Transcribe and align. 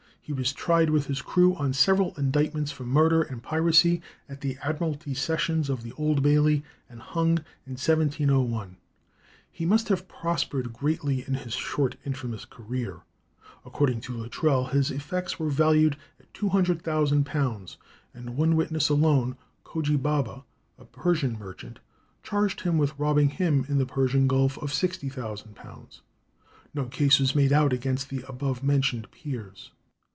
He 0.23 0.33
was 0.33 0.53
tried 0.53 0.89
with 0.91 1.07
his 1.07 1.21
crew 1.21 1.55
on 1.55 1.73
several 1.73 2.13
indictments 2.15 2.71
for 2.71 2.85
murder 2.85 3.21
and 3.21 3.43
piracy 3.43 4.01
at 4.29 4.39
the 4.39 4.57
Admiralty 4.61 5.13
Sessions 5.13 5.67
of 5.69 5.83
the 5.83 5.91
Old 5.93 6.23
Bailey, 6.23 6.63
and 6.87 7.01
hung 7.01 7.39
in 7.65 7.73
1701. 7.73 8.77
He 9.51 9.65
must 9.65 9.89
have 9.89 10.07
prospered 10.07 10.71
greatly 10.71 11.25
in 11.27 11.33
his 11.33 11.53
short 11.53 11.95
and 12.05 12.13
infamous 12.13 12.45
career. 12.45 13.01
According 13.65 13.99
to 14.01 14.13
Luttrell, 14.13 14.67
his 14.67 14.89
effects 14.89 15.37
were 15.37 15.49
valued 15.49 15.97
at 16.17 16.31
£200,000, 16.33 17.77
and 18.13 18.37
one 18.37 18.55
witness 18.55 18.87
alone, 18.87 19.35
Cogi 19.65 19.97
Baba, 19.97 20.45
a 20.77 20.85
Persian 20.85 21.37
merchant, 21.37 21.79
charged 22.23 22.61
him 22.61 22.77
with 22.77 22.97
robbing 22.97 23.31
him 23.31 23.65
in 23.67 23.79
the 23.79 23.85
Persian 23.85 24.27
Gulf 24.27 24.57
of 24.59 24.69
£60,000. 24.71 25.99
No 26.73 26.85
case 26.85 27.19
was 27.19 27.35
made 27.35 27.51
out 27.51 27.73
against 27.73 28.09
the 28.09 28.23
above 28.29 28.63
mentioned 28.63 29.11
peers. 29.11 29.71